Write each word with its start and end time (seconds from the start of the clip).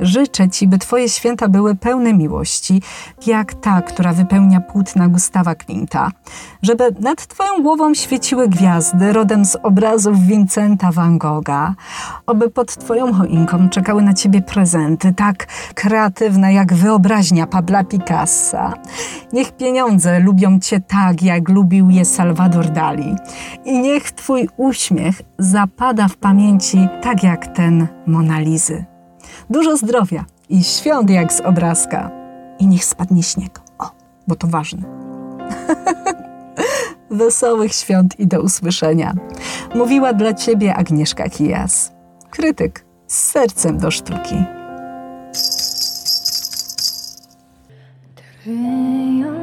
Życzę 0.00 0.50
Ci, 0.50 0.68
by 0.68 0.78
Twoje 0.78 1.08
święta 1.08 1.48
były 1.48 1.74
pełne 1.74 2.14
miłości, 2.14 2.82
jak 3.26 3.54
ta, 3.54 3.82
która 3.82 4.12
wypełnia 4.12 4.60
płótna 4.60 5.08
Gustawa 5.08 5.54
Klimta. 5.54 6.10
Żeby 6.62 6.94
nad 7.00 7.26
Twoją 7.26 7.62
głową 7.62 7.94
świeciły 7.94 8.48
gwiazdy 8.48 9.12
rodem 9.12 9.44
z 9.44 9.56
obrazów 9.62 10.20
Vincenta 10.20 10.92
van 10.92 11.18
Gogha. 11.18 11.74
Oby 12.26 12.50
pod 12.50 12.76
Twoją 12.76 13.12
choinką 13.12 13.68
czekały 13.68 14.02
na 14.02 14.14
Ciebie 14.14 14.42
prezenty, 14.42 15.12
tak 15.12 15.46
kreatywne 15.74 16.52
jak 16.52 16.74
wyobraźnia 16.74 17.46
Pabla 17.46 17.84
Picassa. 17.84 18.74
Niech 19.32 19.52
pieniądze 19.52 20.20
lubią 20.20 20.60
Cię 20.60 20.80
tak, 20.80 21.22
jak 21.22 21.48
lubił 21.48 21.90
je 21.90 22.04
Salvador 22.04 22.70
Dali. 22.70 23.16
I 23.64 23.78
niech 23.78 24.12
Twój 24.12 24.48
uśmiech 24.56 25.22
zapada 25.38 26.08
w 26.08 26.16
pamięci 26.16 26.88
tak 27.02 27.22
jak 27.22 27.46
ten 27.46 27.86
Monalizy. 28.06 28.97
Dużo 29.50 29.76
zdrowia 29.76 30.24
i 30.48 30.64
świąt 30.64 31.10
jak 31.10 31.32
z 31.32 31.40
obrazka. 31.40 32.10
I 32.58 32.66
niech 32.66 32.84
spadnie 32.84 33.22
śnieg. 33.22 33.60
O, 33.78 33.90
bo 34.28 34.36
to 34.36 34.46
ważne. 34.46 34.82
Wesołych 37.10 37.74
świąt 37.74 38.20
i 38.20 38.26
do 38.26 38.42
usłyszenia. 38.42 39.14
Mówiła 39.74 40.12
dla 40.12 40.34
Ciebie 40.34 40.74
Agnieszka 40.74 41.28
Kijas. 41.28 41.92
Krytyk 42.30 42.84
z 43.06 43.18
sercem 43.18 43.78
do 43.78 43.90
sztuki. 43.90 44.44
Ryją 48.46 49.37